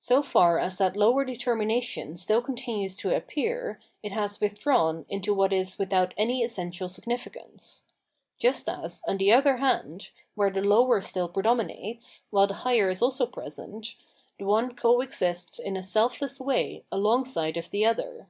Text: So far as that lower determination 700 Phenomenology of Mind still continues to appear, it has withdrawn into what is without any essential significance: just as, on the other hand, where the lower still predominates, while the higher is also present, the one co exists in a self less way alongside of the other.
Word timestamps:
So 0.00 0.22
far 0.22 0.58
as 0.58 0.76
that 0.76 0.98
lower 0.98 1.24
determination 1.24 2.18
700 2.18 2.20
Phenomenology 2.20 2.42
of 2.42 2.42
Mind 2.42 2.42
still 2.42 2.42
continues 2.42 2.96
to 2.98 3.16
appear, 3.16 3.80
it 4.02 4.12
has 4.12 4.38
withdrawn 4.38 5.06
into 5.08 5.32
what 5.32 5.50
is 5.50 5.78
without 5.78 6.12
any 6.18 6.42
essential 6.42 6.90
significance: 6.90 7.86
just 8.36 8.68
as, 8.68 9.00
on 9.08 9.16
the 9.16 9.32
other 9.32 9.56
hand, 9.56 10.10
where 10.34 10.50
the 10.50 10.60
lower 10.60 11.00
still 11.00 11.30
predominates, 11.30 12.26
while 12.28 12.46
the 12.48 12.52
higher 12.68 12.90
is 12.90 13.00
also 13.00 13.24
present, 13.26 13.94
the 14.38 14.44
one 14.44 14.76
co 14.76 15.00
exists 15.00 15.58
in 15.58 15.78
a 15.78 15.82
self 15.82 16.20
less 16.20 16.38
way 16.38 16.84
alongside 16.92 17.56
of 17.56 17.70
the 17.70 17.86
other. 17.86 18.28